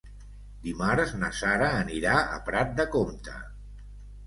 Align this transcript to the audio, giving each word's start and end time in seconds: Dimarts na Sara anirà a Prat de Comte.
Dimarts 0.67 1.13
na 1.25 1.29
Sara 1.41 1.69
anirà 1.83 2.17
a 2.23 2.41
Prat 2.51 2.75
de 2.83 2.89
Comte. 2.99 3.39